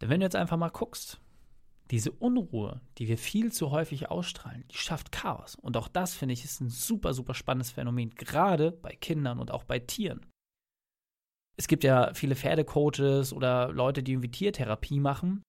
Denn 0.00 0.08
wenn 0.08 0.20
du 0.20 0.26
jetzt 0.26 0.36
einfach 0.36 0.56
mal 0.56 0.70
guckst, 0.70 1.20
diese 1.90 2.10
Unruhe, 2.10 2.80
die 2.98 3.06
wir 3.06 3.18
viel 3.18 3.52
zu 3.52 3.70
häufig 3.70 4.10
ausstrahlen, 4.10 4.64
die 4.72 4.76
schafft 4.76 5.12
Chaos. 5.12 5.54
Und 5.54 5.76
auch 5.76 5.86
das, 5.86 6.14
finde 6.14 6.32
ich, 6.32 6.44
ist 6.44 6.60
ein 6.60 6.70
super, 6.70 7.14
super 7.14 7.34
spannendes 7.34 7.70
Phänomen, 7.70 8.10
gerade 8.10 8.72
bei 8.72 8.96
Kindern 8.96 9.38
und 9.38 9.52
auch 9.52 9.64
bei 9.64 9.78
Tieren 9.78 10.26
es 11.56 11.68
gibt 11.68 11.84
ja 11.84 12.12
viele 12.14 12.36
Pferdecoaches 12.36 13.32
oder 13.32 13.70
Leute, 13.70 14.02
die 14.02 14.12
irgendwie 14.12 14.30
Tiertherapie 14.30 15.00
machen. 15.00 15.42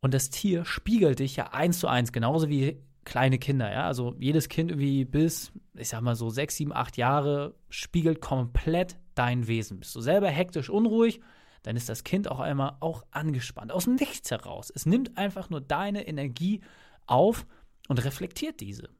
Und 0.00 0.14
das 0.14 0.30
Tier 0.30 0.64
spiegelt 0.64 1.18
dich 1.18 1.36
ja 1.36 1.52
eins 1.52 1.80
zu 1.80 1.88
eins, 1.88 2.12
genauso 2.12 2.48
wie 2.48 2.80
kleine 3.04 3.38
Kinder, 3.38 3.70
ja. 3.70 3.86
Also 3.86 4.14
jedes 4.18 4.48
Kind 4.48 4.70
irgendwie 4.70 5.04
bis, 5.04 5.52
ich 5.74 5.88
sag 5.88 6.02
mal 6.02 6.14
so 6.14 6.30
sechs, 6.30 6.56
sieben, 6.56 6.72
acht 6.72 6.96
Jahre 6.96 7.54
spiegelt 7.68 8.20
komplett 8.20 8.96
dein 9.14 9.46
Wesen. 9.48 9.80
Bist 9.80 9.94
du 9.96 10.00
selber 10.00 10.28
hektisch, 10.28 10.70
unruhig, 10.70 11.20
dann 11.62 11.76
ist 11.76 11.88
das 11.88 12.04
Kind 12.04 12.30
auch 12.30 12.38
einmal 12.38 12.76
auch 12.80 13.04
angespannt, 13.10 13.72
aus 13.72 13.84
dem 13.84 13.96
Nichts 13.96 14.30
heraus. 14.30 14.70
Es 14.74 14.86
nimmt 14.86 15.18
einfach 15.18 15.50
nur 15.50 15.60
deine 15.60 16.06
Energie 16.06 16.60
auf 17.06 17.46
und 17.88 18.04
reflektiert 18.04 18.60
diese. 18.60 18.90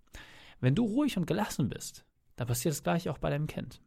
Wenn 0.61 0.75
du 0.75 0.85
ruhig 0.85 1.17
und 1.17 1.27
gelassen 1.27 1.69
bist, 1.69 2.05
dann 2.37 2.49
passiert 2.49 2.73
das 2.75 2.83
gleiche 2.83 3.13
auch 3.13 3.19
bei 3.19 3.31
deinem 3.31 3.47
Kind. 3.47 3.81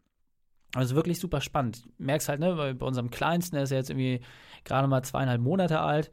Also 0.73 0.95
wirklich 0.95 1.19
super 1.19 1.41
spannend. 1.41 1.87
Merkst 1.97 2.29
halt, 2.29 2.39
ne, 2.39 2.75
bei 2.75 2.85
unserem 2.85 3.09
Kleinsten, 3.09 3.55
der 3.55 3.63
ist 3.63 3.71
ja 3.71 3.77
jetzt 3.77 3.89
irgendwie 3.89 4.21
gerade 4.63 4.87
mal 4.87 5.03
zweieinhalb 5.03 5.41
Monate 5.41 5.79
alt. 5.81 6.11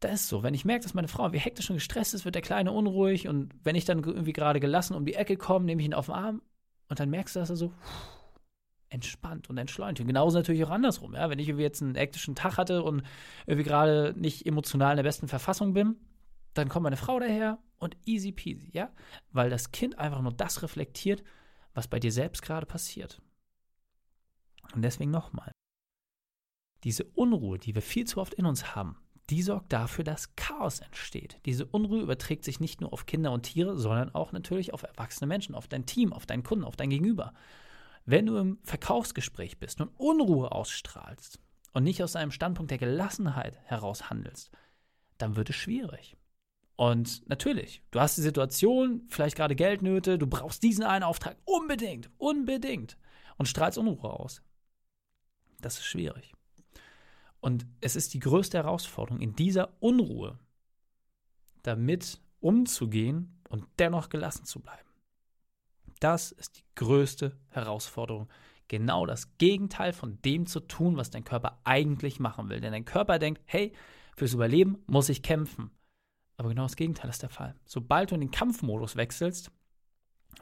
Das 0.00 0.12
ist 0.12 0.28
so. 0.28 0.44
Wenn 0.44 0.54
ich 0.54 0.64
merke, 0.64 0.84
dass 0.84 0.94
meine 0.94 1.08
Frau 1.08 1.32
wie 1.32 1.38
hektisch 1.38 1.70
und 1.70 1.76
gestresst 1.76 2.14
ist, 2.14 2.24
wird 2.24 2.36
der 2.36 2.42
Kleine 2.42 2.70
unruhig. 2.70 3.26
Und 3.26 3.52
wenn 3.64 3.74
ich 3.74 3.84
dann 3.84 4.02
irgendwie 4.02 4.32
gerade 4.32 4.60
gelassen 4.60 4.94
um 4.94 5.04
die 5.04 5.14
Ecke 5.14 5.36
komme, 5.36 5.64
nehme 5.64 5.82
ich 5.82 5.86
ihn 5.86 5.94
auf 5.94 6.06
den 6.06 6.14
Arm 6.14 6.42
und 6.88 7.00
dann 7.00 7.10
merkst 7.10 7.34
du, 7.34 7.40
dass 7.40 7.50
er 7.50 7.56
so 7.56 7.72
entspannt 8.90 9.50
und 9.50 9.58
entschleunigt. 9.58 10.00
Und 10.00 10.06
genauso 10.06 10.38
natürlich 10.38 10.64
auch 10.64 10.70
andersrum. 10.70 11.14
Ja? 11.14 11.28
Wenn 11.28 11.38
ich 11.38 11.48
irgendwie 11.48 11.64
jetzt 11.64 11.82
einen 11.82 11.96
hektischen 11.96 12.34
Tag 12.34 12.58
hatte 12.58 12.82
und 12.82 13.02
irgendwie 13.46 13.68
gerade 13.68 14.14
nicht 14.16 14.46
emotional 14.46 14.92
in 14.92 14.96
der 14.96 15.02
besten 15.02 15.28
Verfassung 15.28 15.74
bin, 15.74 15.96
dann 16.54 16.68
kommt 16.68 16.84
meine 16.84 16.96
Frau 16.96 17.18
daher 17.18 17.58
und 17.78 17.96
easy 18.04 18.32
peasy, 18.32 18.70
ja? 18.72 18.90
Weil 19.30 19.50
das 19.50 19.70
Kind 19.70 19.98
einfach 19.98 20.22
nur 20.22 20.32
das 20.32 20.62
reflektiert, 20.62 21.22
was 21.74 21.86
bei 21.86 22.00
dir 22.00 22.10
selbst 22.10 22.42
gerade 22.42 22.66
passiert. 22.66 23.20
Und 24.74 24.82
deswegen 24.82 25.10
nochmal. 25.10 25.50
Diese 26.84 27.04
Unruhe, 27.04 27.58
die 27.58 27.74
wir 27.74 27.82
viel 27.82 28.06
zu 28.06 28.20
oft 28.20 28.34
in 28.34 28.46
uns 28.46 28.74
haben, 28.74 28.96
die 29.30 29.42
sorgt 29.42 29.72
dafür, 29.72 30.04
dass 30.04 30.36
Chaos 30.36 30.80
entsteht. 30.80 31.38
Diese 31.44 31.66
Unruhe 31.66 32.00
überträgt 32.00 32.44
sich 32.44 32.60
nicht 32.60 32.80
nur 32.80 32.92
auf 32.92 33.04
Kinder 33.06 33.32
und 33.32 33.42
Tiere, 33.42 33.76
sondern 33.76 34.14
auch 34.14 34.32
natürlich 34.32 34.72
auf 34.72 34.84
erwachsene 34.84 35.26
Menschen, 35.26 35.54
auf 35.54 35.68
dein 35.68 35.86
Team, 35.86 36.12
auf 36.12 36.24
deinen 36.24 36.44
Kunden, 36.44 36.64
auf 36.64 36.76
dein 36.76 36.90
Gegenüber. 36.90 37.34
Wenn 38.06 38.26
du 38.26 38.36
im 38.38 38.58
Verkaufsgespräch 38.62 39.58
bist 39.58 39.80
und 39.80 39.90
Unruhe 39.98 40.52
ausstrahlst 40.52 41.38
und 41.72 41.84
nicht 41.84 42.02
aus 42.02 42.16
einem 42.16 42.30
Standpunkt 42.30 42.70
der 42.70 42.78
Gelassenheit 42.78 43.58
heraus 43.64 44.08
handelst, 44.08 44.50
dann 45.18 45.36
wird 45.36 45.50
es 45.50 45.56
schwierig. 45.56 46.16
Und 46.76 47.28
natürlich, 47.28 47.82
du 47.90 48.00
hast 48.00 48.16
die 48.16 48.22
Situation, 48.22 49.02
vielleicht 49.08 49.36
gerade 49.36 49.56
Geldnöte, 49.56 50.16
du 50.16 50.26
brauchst 50.26 50.62
diesen 50.62 50.84
einen 50.84 51.02
Auftrag 51.02 51.36
unbedingt, 51.44 52.08
unbedingt 52.16 52.96
und 53.36 53.46
strahlst 53.46 53.76
Unruhe 53.76 54.10
aus. 54.10 54.42
Das 55.60 55.78
ist 55.78 55.86
schwierig. 55.86 56.34
Und 57.40 57.66
es 57.80 57.96
ist 57.96 58.14
die 58.14 58.20
größte 58.20 58.58
Herausforderung, 58.58 59.20
in 59.20 59.34
dieser 59.34 59.70
Unruhe 59.80 60.38
damit 61.62 62.20
umzugehen 62.40 63.40
und 63.48 63.66
dennoch 63.78 64.08
gelassen 64.08 64.44
zu 64.44 64.60
bleiben. 64.60 64.88
Das 66.00 66.32
ist 66.32 66.58
die 66.58 66.64
größte 66.74 67.36
Herausforderung. 67.48 68.28
Genau 68.68 69.06
das 69.06 69.36
Gegenteil 69.38 69.92
von 69.92 70.20
dem 70.22 70.46
zu 70.46 70.60
tun, 70.60 70.96
was 70.96 71.10
dein 71.10 71.24
Körper 71.24 71.60
eigentlich 71.64 72.20
machen 72.20 72.48
will. 72.48 72.60
Denn 72.60 72.72
dein 72.72 72.84
Körper 72.84 73.18
denkt, 73.18 73.40
hey, 73.46 73.72
fürs 74.16 74.34
Überleben 74.34 74.78
muss 74.86 75.08
ich 75.08 75.22
kämpfen. 75.22 75.70
Aber 76.36 76.50
genau 76.50 76.62
das 76.62 76.76
Gegenteil 76.76 77.10
ist 77.10 77.22
der 77.22 77.30
Fall. 77.30 77.54
Sobald 77.64 78.10
du 78.10 78.14
in 78.14 78.20
den 78.20 78.30
Kampfmodus 78.30 78.96
wechselst, 78.96 79.50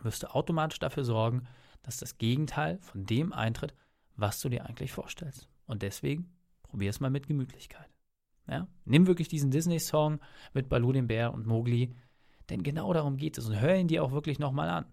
wirst 0.02 0.24
du 0.24 0.34
automatisch 0.34 0.78
dafür 0.78 1.04
sorgen, 1.04 1.46
dass 1.82 1.98
das 1.98 2.18
Gegenteil 2.18 2.78
von 2.82 3.06
dem 3.06 3.32
eintritt, 3.32 3.74
was 4.16 4.40
du 4.40 4.48
dir 4.48 4.66
eigentlich 4.66 4.92
vorstellst. 4.92 5.48
Und 5.66 5.82
deswegen 5.82 6.30
probier 6.62 6.90
es 6.90 7.00
mal 7.00 7.10
mit 7.10 7.26
Gemütlichkeit. 7.26 7.90
Ja? 8.48 8.68
Nimm 8.84 9.06
wirklich 9.06 9.28
diesen 9.28 9.50
Disney-Song 9.50 10.20
mit 10.54 10.68
Baloo 10.68 10.92
dem 10.92 11.06
Bär 11.06 11.32
und 11.32 11.46
Mowgli, 11.46 11.94
denn 12.48 12.62
genau 12.62 12.92
darum 12.92 13.16
geht 13.16 13.38
es 13.38 13.46
und 13.46 13.60
hör 13.60 13.76
ihn 13.76 13.88
dir 13.88 14.04
auch 14.04 14.12
wirklich 14.12 14.38
nochmal 14.38 14.68
an. 14.68 14.86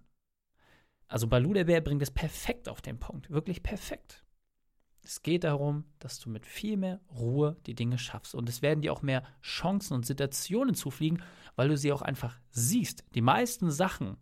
Also 1.07 1.27
Baloo 1.27 1.53
der 1.53 1.65
Bär 1.65 1.81
bringt 1.81 2.01
es 2.01 2.11
perfekt 2.11 2.67
auf 2.67 2.81
den 2.81 2.99
Punkt, 2.99 3.29
wirklich 3.29 3.61
perfekt. 3.61 4.23
Es 5.03 5.21
geht 5.21 5.43
darum, 5.43 5.83
dass 5.99 6.19
du 6.19 6.29
mit 6.29 6.45
viel 6.45 6.77
mehr 6.77 7.01
Ruhe 7.13 7.57
die 7.65 7.75
Dinge 7.75 7.97
schaffst. 7.97 8.33
Und 8.33 8.47
es 8.47 8.61
werden 8.61 8.81
dir 8.81 8.93
auch 8.93 9.01
mehr 9.01 9.23
Chancen 9.41 9.95
und 9.95 10.05
Situationen 10.05 10.75
zufliegen, 10.75 11.21
weil 11.57 11.67
du 11.67 11.77
sie 11.77 11.91
auch 11.91 12.01
einfach 12.01 12.39
siehst. 12.51 13.03
Die 13.13 13.21
meisten 13.21 13.69
Sachen, 13.69 14.15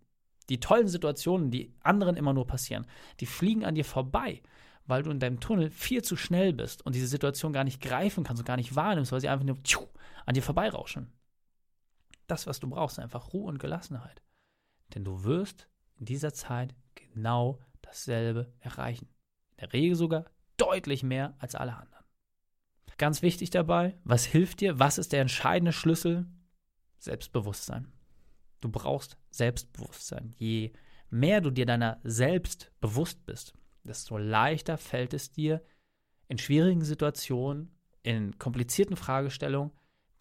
die 0.49 0.59
tollen 0.59 0.87
Situationen, 0.87 1.51
die 1.51 1.71
anderen 1.81 2.17
immer 2.17 2.33
nur 2.33 2.47
passieren, 2.47 2.87
die 3.19 3.27
fliegen 3.27 3.63
an 3.63 3.75
dir 3.75 3.85
vorbei, 3.85 4.41
weil 4.85 5.03
du 5.03 5.11
in 5.11 5.19
deinem 5.19 5.39
Tunnel 5.39 5.69
viel 5.69 6.03
zu 6.03 6.15
schnell 6.15 6.53
bist 6.53 6.85
und 6.85 6.95
diese 6.95 7.07
Situation 7.07 7.53
gar 7.53 7.63
nicht 7.63 7.81
greifen 7.81 8.23
kannst 8.23 8.41
und 8.41 8.45
gar 8.45 8.57
nicht 8.57 8.75
wahrnimmst, 8.75 9.11
weil 9.11 9.21
sie 9.21 9.29
einfach 9.29 9.45
nur 9.45 9.57
an 10.25 10.33
dir 10.33 10.43
vorbeirauschen. 10.43 11.11
Das, 12.27 12.47
was 12.47 12.59
du 12.59 12.69
brauchst, 12.69 12.97
ist 12.97 13.03
einfach 13.03 13.33
Ruhe 13.33 13.47
und 13.47 13.59
Gelassenheit. 13.59 14.21
Denn 14.93 15.03
du 15.03 15.23
wirst 15.23 15.67
in 15.97 16.05
dieser 16.05 16.33
Zeit 16.33 16.75
genau 16.95 17.59
dasselbe 17.81 18.53
erreichen. 18.59 19.07
In 19.51 19.57
der 19.57 19.73
Regel 19.73 19.95
sogar 19.95 20.25
deutlich 20.57 21.03
mehr 21.03 21.35
als 21.39 21.55
alle 21.55 21.75
anderen. 21.75 22.05
Ganz 22.97 23.21
wichtig 23.23 23.49
dabei, 23.49 23.97
was 24.03 24.25
hilft 24.25 24.61
dir? 24.61 24.77
Was 24.77 24.97
ist 24.99 25.11
der 25.11 25.21
entscheidende 25.21 25.73
Schlüssel? 25.73 26.27
Selbstbewusstsein. 26.99 27.91
Du 28.59 28.69
brauchst 28.69 29.17
Selbstbewusstsein. 29.31 30.35
Je 30.37 30.71
mehr 31.09 31.41
du 31.41 31.49
dir 31.49 31.65
deiner 31.65 31.99
selbst 32.03 32.71
bewusst 32.79 33.25
bist, 33.25 33.53
desto 33.83 34.17
leichter 34.17 34.77
fällt 34.77 35.13
es 35.13 35.31
dir, 35.31 35.63
in 36.27 36.37
schwierigen 36.37 36.83
Situationen, 36.83 37.75
in 38.03 38.37
komplizierten 38.37 38.95
Fragestellungen, 38.95 39.71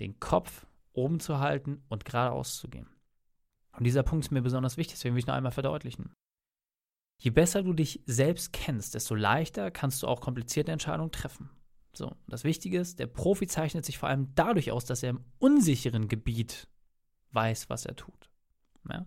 den 0.01 0.19
Kopf 0.19 0.67
oben 0.93 1.21
zu 1.21 1.39
halten 1.39 1.83
und 1.89 2.05
geradeaus 2.05 2.59
zu 2.59 2.69
gehen. 2.69 2.89
Und 3.77 3.85
dieser 3.85 4.03
Punkt 4.03 4.25
ist 4.25 4.31
mir 4.31 4.43
besonders 4.43 4.77
wichtig, 4.77 4.97
deswegen 4.97 5.15
will 5.15 5.21
ich 5.21 5.27
noch 5.27 5.35
einmal 5.35 5.53
verdeutlichen. 5.53 6.13
Je 7.19 7.31
besser 7.31 7.63
du 7.63 7.73
dich 7.73 8.03
selbst 8.07 8.53
kennst, 8.53 8.95
desto 8.95 9.15
leichter 9.15 9.71
kannst 9.71 10.03
du 10.03 10.07
auch 10.07 10.21
komplizierte 10.21 10.73
Entscheidungen 10.73 11.13
treffen. 11.13 11.51
So, 11.93 12.17
das 12.29 12.45
Wichtige 12.45 12.79
ist, 12.79 12.99
der 12.99 13.07
Profi 13.07 13.47
zeichnet 13.47 13.85
sich 13.85 13.99
vor 13.99 14.09
allem 14.09 14.35
dadurch 14.35 14.71
aus, 14.71 14.85
dass 14.85 15.03
er 15.03 15.11
im 15.11 15.25
unsicheren 15.39 16.09
Gebiet 16.09 16.69
weiß, 17.33 17.69
was 17.69 17.85
er 17.85 17.97
tut. 17.97 18.31
Ja? 18.89 19.07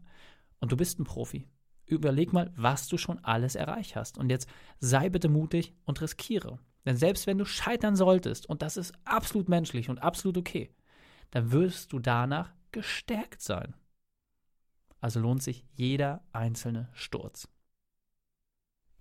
Und 0.60 0.72
du 0.72 0.78
bist 0.78 1.00
ein 1.00 1.06
Profi. 1.06 1.48
Überleg 1.86 2.34
mal, 2.34 2.52
was 2.56 2.88
du 2.88 2.98
schon 2.98 3.24
alles 3.24 3.56
erreicht 3.56 3.96
hast. 3.96 4.18
Und 4.18 4.30
jetzt 4.30 4.50
sei 4.80 5.10
bitte 5.10 5.30
mutig 5.30 5.74
und 5.86 6.02
riskiere. 6.02 6.60
Denn 6.86 6.98
selbst 6.98 7.28
wenn 7.28 7.38
du 7.38 7.46
scheitern 7.46 7.96
solltest, 7.96 8.48
und 8.48 8.62
das 8.62 8.78
ist 8.78 8.94
absolut 9.06 9.50
menschlich 9.50 9.90
und 9.90 10.02
absolut 10.02 10.38
okay, 10.38 10.70
dann 11.32 11.52
wirst 11.52 11.94
du 11.94 12.00
danach 12.00 12.54
gestärkt 12.72 13.42
sein. 13.42 13.74
Also 15.00 15.20
lohnt 15.20 15.44
sich 15.44 15.66
jeder 15.74 16.24
einzelne 16.32 16.90
Sturz. 16.94 17.48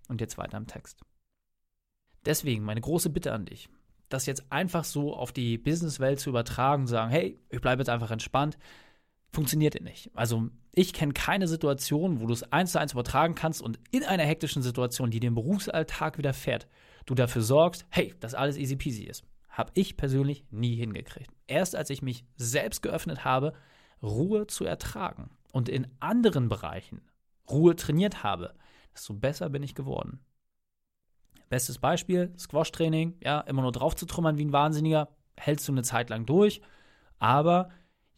Und 0.08 0.20
jetzt 0.20 0.38
weiter 0.38 0.58
im 0.58 0.66
Text. 0.66 1.00
Deswegen 2.24 2.64
meine 2.64 2.80
große 2.80 3.10
Bitte 3.10 3.32
an 3.32 3.46
dich, 3.46 3.68
das 4.08 4.26
jetzt 4.26 4.50
einfach 4.50 4.84
so 4.84 5.14
auf 5.14 5.32
die 5.32 5.58
Businesswelt 5.58 6.20
zu 6.20 6.30
übertragen, 6.30 6.86
sagen, 6.86 7.10
hey, 7.10 7.40
ich 7.50 7.60
bleibe 7.60 7.80
jetzt 7.80 7.88
einfach 7.88 8.10
entspannt, 8.10 8.58
funktioniert 9.32 9.80
nicht. 9.82 10.10
Also 10.14 10.50
ich 10.72 10.92
kenne 10.92 11.12
keine 11.12 11.48
Situation, 11.48 12.20
wo 12.20 12.26
du 12.26 12.32
es 12.32 12.52
eins 12.52 12.72
zu 12.72 12.80
eins 12.80 12.92
übertragen 12.92 13.34
kannst 13.34 13.62
und 13.62 13.78
in 13.90 14.04
einer 14.04 14.24
hektischen 14.24 14.62
Situation, 14.62 15.10
die 15.10 15.20
dem 15.20 15.34
Berufsalltag 15.34 16.18
widerfährt, 16.18 16.68
du 17.06 17.14
dafür 17.14 17.42
sorgst, 17.42 17.86
hey, 17.90 18.14
dass 18.20 18.34
alles 18.34 18.56
easy 18.56 18.76
peasy 18.76 19.04
ist. 19.04 19.24
Habe 19.48 19.72
ich 19.74 19.96
persönlich 19.96 20.44
nie 20.50 20.76
hingekriegt. 20.76 21.30
Erst 21.46 21.76
als 21.76 21.90
ich 21.90 22.02
mich 22.02 22.24
selbst 22.36 22.82
geöffnet 22.82 23.24
habe, 23.24 23.52
Ruhe 24.02 24.46
zu 24.46 24.64
ertragen 24.64 25.30
und 25.52 25.68
in 25.68 25.86
anderen 26.00 26.48
Bereichen 26.48 27.02
Ruhe 27.50 27.76
trainiert 27.76 28.22
habe, 28.22 28.54
desto 28.94 29.14
besser 29.14 29.50
bin 29.50 29.62
ich 29.62 29.74
geworden. 29.74 30.20
Bestes 31.48 31.78
Beispiel, 31.78 32.32
Squash-Training, 32.38 33.18
ja, 33.22 33.40
immer 33.40 33.62
nur 33.62 33.72
drauf 33.72 33.94
zu 33.94 34.06
trümmern 34.06 34.38
wie 34.38 34.44
ein 34.44 34.52
Wahnsinniger, 34.52 35.08
hältst 35.36 35.68
du 35.68 35.72
eine 35.72 35.82
Zeit 35.82 36.08
lang 36.08 36.24
durch, 36.24 36.62
aber 37.18 37.70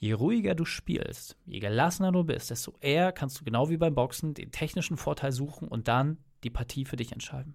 je 0.05 0.13
ruhiger 0.13 0.55
du 0.55 0.67
spielst, 0.67 1.35
je 1.47 1.61
gelassener 1.61 2.13
du 2.13 2.25
bist, 2.25 2.51
desto 2.51 2.75
eher 2.81 3.11
kannst 3.11 3.41
du 3.41 3.45
genau 3.45 3.71
wie 3.71 3.79
beim 3.79 3.95
Boxen 3.95 4.35
den 4.35 4.51
technischen 4.51 4.99
Vorteil 4.99 5.33
suchen 5.33 5.67
und 5.67 5.89
dann 5.89 6.19
die 6.43 6.51
Partie 6.51 6.85
für 6.85 6.97
dich 6.97 7.11
entscheiden. 7.13 7.55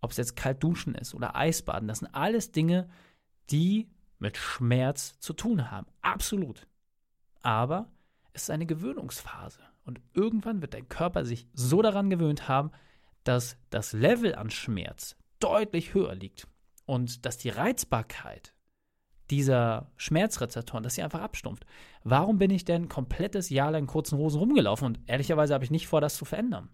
Ob 0.00 0.12
es 0.12 0.16
jetzt 0.16 0.36
kalt 0.36 0.62
duschen 0.62 0.94
ist 0.94 1.12
oder 1.12 1.34
Eisbaden, 1.34 1.88
das 1.88 1.98
sind 1.98 2.14
alles 2.14 2.52
Dinge, 2.52 2.88
die 3.50 3.90
mit 4.20 4.36
Schmerz 4.36 5.18
zu 5.18 5.32
tun 5.32 5.72
haben. 5.72 5.88
Absolut. 6.02 6.68
Aber 7.42 7.90
es 8.32 8.42
ist 8.44 8.50
eine 8.50 8.66
Gewöhnungsphase. 8.66 9.60
Und 9.84 10.00
irgendwann 10.14 10.62
wird 10.62 10.74
dein 10.74 10.88
Körper 10.88 11.24
sich 11.24 11.48
so 11.52 11.82
daran 11.82 12.10
gewöhnt 12.10 12.46
haben, 12.46 12.70
dass 13.24 13.56
das 13.70 13.92
Level 13.92 14.36
an 14.36 14.50
Schmerz 14.50 15.16
deutlich 15.40 15.94
höher 15.94 16.14
liegt 16.14 16.46
und 16.86 17.26
dass 17.26 17.38
die 17.38 17.48
Reizbarkeit 17.48 18.54
dieser 19.30 19.90
Schmerzrezeptoren, 19.96 20.82
dass 20.82 20.94
sie 20.94 21.02
einfach 21.02 21.20
abstumpft. 21.20 21.64
Warum 22.04 22.38
bin 22.38 22.50
ich 22.50 22.64
denn 22.64 22.88
komplettes 22.88 23.50
Jahr 23.50 23.70
lang 23.70 23.82
in 23.82 23.86
kurzen 23.86 24.18
Hosen 24.18 24.38
rumgelaufen? 24.38 24.86
Und 24.86 25.00
ehrlicherweise 25.06 25.54
habe 25.54 25.64
ich 25.64 25.70
nicht 25.70 25.86
vor, 25.86 26.00
das 26.00 26.16
zu 26.16 26.24
verändern. 26.24 26.70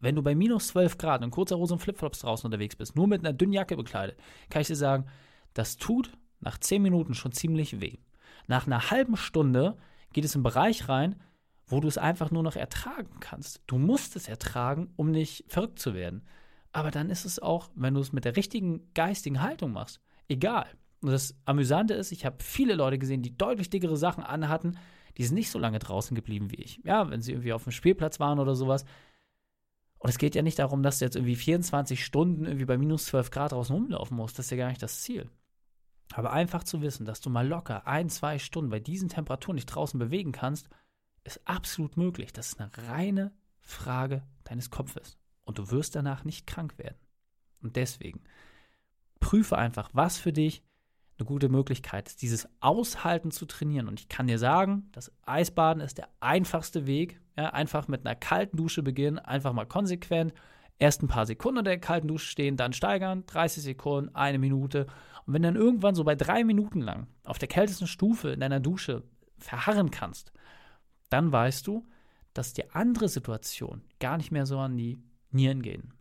Wenn 0.00 0.14
du 0.14 0.22
bei 0.22 0.34
minus 0.34 0.68
12 0.68 0.96
Grad 0.96 1.22
in 1.22 1.30
kurzer 1.30 1.58
Hose 1.58 1.74
und 1.74 1.80
Flipflops 1.80 2.20
draußen 2.20 2.46
unterwegs 2.46 2.76
bist, 2.76 2.96
nur 2.96 3.06
mit 3.06 3.20
einer 3.20 3.34
dünnen 3.34 3.52
Jacke 3.52 3.76
bekleidet, 3.76 4.18
kann 4.48 4.62
ich 4.62 4.68
dir 4.68 4.76
sagen, 4.76 5.06
das 5.52 5.76
tut 5.76 6.16
nach 6.40 6.56
10 6.58 6.80
Minuten 6.80 7.14
schon 7.14 7.32
ziemlich 7.32 7.80
weh. 7.80 7.98
Nach 8.46 8.66
einer 8.66 8.90
halben 8.90 9.16
Stunde 9.16 9.76
geht 10.12 10.24
es 10.24 10.34
im 10.34 10.42
Bereich 10.42 10.88
rein, 10.88 11.20
wo 11.66 11.80
du 11.80 11.88
es 11.88 11.98
einfach 11.98 12.30
nur 12.30 12.42
noch 12.42 12.56
ertragen 12.56 13.20
kannst. 13.20 13.62
Du 13.66 13.78
musst 13.78 14.16
es 14.16 14.26
ertragen, 14.26 14.92
um 14.96 15.10
nicht 15.10 15.44
verrückt 15.48 15.78
zu 15.78 15.94
werden. 15.94 16.26
Aber 16.72 16.90
dann 16.90 17.10
ist 17.10 17.24
es 17.24 17.38
auch, 17.38 17.70
wenn 17.74 17.94
du 17.94 18.00
es 18.00 18.12
mit 18.12 18.24
der 18.24 18.36
richtigen 18.36 18.92
geistigen 18.94 19.42
Haltung 19.42 19.72
machst, 19.72 20.00
egal. 20.28 20.66
Und 21.02 21.10
das 21.10 21.34
Amüsante 21.44 21.94
ist, 21.94 22.12
ich 22.12 22.24
habe 22.26 22.42
viele 22.42 22.74
Leute 22.74 22.98
gesehen, 22.98 23.22
die 23.22 23.36
deutlich 23.36 23.70
dickere 23.70 23.96
Sachen 23.96 24.22
anhatten, 24.22 24.78
die 25.16 25.24
sind 25.24 25.34
nicht 25.34 25.50
so 25.50 25.58
lange 25.58 25.78
draußen 25.78 26.14
geblieben 26.14 26.50
wie 26.50 26.56
ich. 26.56 26.80
Ja, 26.84 27.10
wenn 27.10 27.22
sie 27.22 27.32
irgendwie 27.32 27.52
auf 27.52 27.64
dem 27.64 27.72
Spielplatz 27.72 28.20
waren 28.20 28.38
oder 28.38 28.54
sowas. 28.54 28.84
Und 29.98 30.08
es 30.08 30.18
geht 30.18 30.34
ja 30.34 30.42
nicht 30.42 30.58
darum, 30.58 30.82
dass 30.82 30.98
du 30.98 31.04
jetzt 31.04 31.16
irgendwie 31.16 31.36
24 31.36 32.04
Stunden 32.04 32.44
irgendwie 32.44 32.64
bei 32.64 32.78
minus 32.78 33.06
12 33.06 33.30
Grad 33.30 33.52
draußen 33.52 33.74
rumlaufen 33.74 34.16
musst. 34.16 34.38
Das 34.38 34.46
ist 34.46 34.50
ja 34.50 34.56
gar 34.56 34.68
nicht 34.68 34.82
das 34.82 35.02
Ziel. 35.02 35.28
Aber 36.12 36.32
einfach 36.32 36.64
zu 36.64 36.80
wissen, 36.82 37.06
dass 37.06 37.20
du 37.20 37.30
mal 37.30 37.46
locker 37.46 37.86
ein, 37.86 38.08
zwei 38.08 38.38
Stunden 38.38 38.70
bei 38.70 38.80
diesen 38.80 39.08
Temperaturen 39.08 39.56
dich 39.56 39.66
draußen 39.66 39.98
bewegen 39.98 40.32
kannst, 40.32 40.68
ist 41.24 41.46
absolut 41.46 41.96
möglich. 41.96 42.32
Das 42.32 42.48
ist 42.48 42.60
eine 42.60 42.70
reine 42.88 43.32
Frage 43.60 44.22
deines 44.44 44.70
Kopfes. 44.70 45.18
Und 45.44 45.58
du 45.58 45.70
wirst 45.70 45.94
danach 45.94 46.24
nicht 46.24 46.46
krank 46.46 46.78
werden. 46.78 46.98
Und 47.62 47.76
deswegen 47.76 48.22
prüfe 49.20 49.58
einfach, 49.58 49.90
was 49.92 50.18
für 50.18 50.32
dich 50.32 50.62
eine 51.20 51.26
gute 51.26 51.48
Möglichkeit 51.48 52.20
dieses 52.22 52.48
Aushalten 52.60 53.30
zu 53.30 53.46
trainieren. 53.46 53.88
Und 53.88 54.00
ich 54.00 54.08
kann 54.08 54.26
dir 54.26 54.38
sagen, 54.38 54.88
das 54.92 55.12
Eisbaden 55.22 55.82
ist 55.82 55.98
der 55.98 56.08
einfachste 56.20 56.86
Weg. 56.86 57.20
Ja, 57.36 57.50
einfach 57.50 57.88
mit 57.88 58.06
einer 58.06 58.16
kalten 58.16 58.56
Dusche 58.56 58.82
beginnen, 58.82 59.18
einfach 59.18 59.52
mal 59.52 59.66
konsequent. 59.66 60.32
Erst 60.78 61.02
ein 61.02 61.08
paar 61.08 61.26
Sekunden 61.26 61.58
in 61.58 61.64
der 61.64 61.78
kalten 61.78 62.08
Dusche 62.08 62.26
stehen, 62.26 62.56
dann 62.56 62.72
steigern, 62.72 63.24
30 63.26 63.62
Sekunden, 63.62 64.14
eine 64.14 64.38
Minute. 64.38 64.86
Und 65.26 65.34
wenn 65.34 65.42
dann 65.42 65.56
irgendwann 65.56 65.94
so 65.94 66.04
bei 66.04 66.14
drei 66.14 66.42
Minuten 66.42 66.80
lang 66.80 67.06
auf 67.24 67.38
der 67.38 67.48
kältesten 67.48 67.86
Stufe 67.86 68.30
in 68.30 68.40
deiner 68.40 68.60
Dusche 68.60 69.04
verharren 69.38 69.90
kannst, 69.90 70.32
dann 71.10 71.30
weißt 71.30 71.66
du, 71.66 71.86
dass 72.32 72.52
dir 72.52 72.74
andere 72.74 73.08
Situationen 73.08 73.84
gar 73.98 74.16
nicht 74.16 74.30
mehr 74.30 74.46
so 74.46 74.58
an 74.58 74.76
die 74.76 75.02
Nieren 75.30 75.62
gehen. 75.62 75.92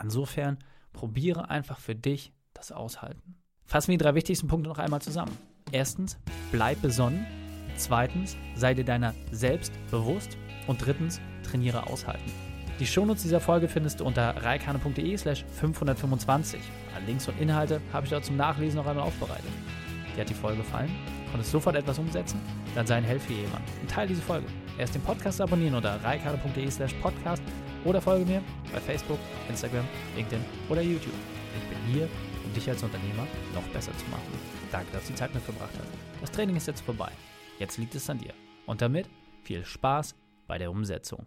Insofern 0.00 0.58
probiere 0.92 1.50
einfach 1.50 1.78
für 1.78 1.94
dich 1.94 2.32
das 2.54 2.72
Aushalten. 2.72 3.41
Fassen 3.72 3.90
wir 3.90 3.96
die 3.96 4.04
drei 4.04 4.14
wichtigsten 4.14 4.48
Punkte 4.48 4.68
noch 4.68 4.78
einmal 4.78 5.00
zusammen. 5.00 5.34
Erstens, 5.70 6.18
bleib 6.50 6.82
besonnen. 6.82 7.24
Zweitens, 7.78 8.36
sei 8.54 8.74
dir 8.74 8.84
deiner 8.84 9.14
selbst 9.30 9.72
bewusst. 9.90 10.36
Und 10.66 10.84
drittens, 10.84 11.22
trainiere 11.42 11.86
aushalten. 11.86 12.30
Die 12.78 12.86
Shownotes 12.86 13.22
dieser 13.22 13.40
Folge 13.40 13.68
findest 13.68 14.00
du 14.00 14.04
unter 14.04 14.36
reikane.de 14.44 15.16
slash 15.16 15.46
525. 15.58 16.60
Alle 16.94 17.06
Links 17.06 17.26
und 17.26 17.40
Inhalte 17.40 17.80
habe 17.94 18.04
ich 18.04 18.10
dort 18.10 18.26
zum 18.26 18.36
Nachlesen 18.36 18.76
noch 18.76 18.86
einmal 18.86 19.06
aufbereitet. 19.06 19.50
Dir 20.14 20.20
hat 20.20 20.28
die 20.28 20.34
Folge 20.34 20.58
gefallen? 20.58 20.90
Konntest 21.30 21.52
sofort 21.52 21.74
etwas 21.74 21.98
umsetzen? 21.98 22.42
Dann 22.74 22.86
sei 22.86 22.96
ein 22.96 23.04
Held 23.04 23.22
für 23.22 23.32
jemanden 23.32 23.64
und 23.80 23.90
teile 23.90 24.08
diese 24.08 24.20
Folge. 24.20 24.48
Erst 24.76 24.94
den 24.94 25.02
Podcast 25.02 25.40
abonnieren 25.40 25.76
unter 25.76 25.98
reikane.de 26.04 26.70
slash 26.70 26.92
podcast 27.00 27.42
oder 27.86 28.02
folge 28.02 28.26
mir 28.26 28.42
bei 28.70 28.80
Facebook, 28.80 29.18
Instagram, 29.48 29.86
LinkedIn 30.14 30.44
oder 30.68 30.82
YouTube. 30.82 31.14
Ich 31.56 31.68
bin 31.68 31.94
hier, 31.94 32.08
um 32.44 32.52
dich 32.54 32.68
als 32.68 32.82
Unternehmer 32.82 33.26
noch 33.54 33.66
besser 33.68 33.92
zu 33.96 34.04
machen. 34.10 34.22
Danke, 34.70 34.88
dass 34.92 35.06
du 35.06 35.12
die 35.12 35.18
Zeit 35.18 35.34
mit 35.34 35.42
verbracht 35.42 35.72
hast. 35.78 35.88
Das 36.20 36.30
Training 36.30 36.56
ist 36.56 36.66
jetzt 36.66 36.82
vorbei. 36.82 37.10
Jetzt 37.58 37.78
liegt 37.78 37.94
es 37.94 38.08
an 38.08 38.18
dir. 38.18 38.32
Und 38.66 38.80
damit 38.80 39.06
viel 39.42 39.64
Spaß 39.64 40.14
bei 40.46 40.58
der 40.58 40.70
Umsetzung. 40.70 41.26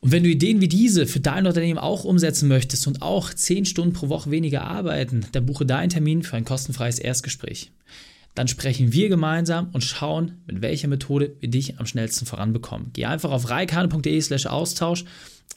Und 0.00 0.12
wenn 0.12 0.22
du 0.22 0.28
Ideen 0.28 0.60
wie 0.60 0.68
diese 0.68 1.06
für 1.06 1.20
dein 1.20 1.46
Unternehmen 1.46 1.78
auch 1.78 2.04
umsetzen 2.04 2.48
möchtest 2.48 2.86
und 2.86 3.02
auch 3.02 3.32
10 3.34 3.64
Stunden 3.64 3.92
pro 3.92 4.08
Woche 4.08 4.30
weniger 4.30 4.62
arbeiten, 4.62 5.26
dann 5.32 5.46
buche 5.46 5.66
deinen 5.66 5.90
Termin 5.90 6.22
für 6.22 6.36
ein 6.36 6.44
kostenfreies 6.44 6.98
Erstgespräch. 6.98 7.72
Dann 8.34 8.46
sprechen 8.46 8.92
wir 8.92 9.08
gemeinsam 9.08 9.70
und 9.72 9.82
schauen, 9.82 10.42
mit 10.46 10.62
welcher 10.62 10.86
Methode 10.86 11.34
wir 11.40 11.50
dich 11.50 11.80
am 11.80 11.86
schnellsten 11.86 12.24
voranbekommen. 12.24 12.90
Geh 12.92 13.06
einfach 13.06 13.32
auf 13.32 13.50
reikane.de 13.50 14.20
slash 14.20 14.46
Austausch 14.46 15.04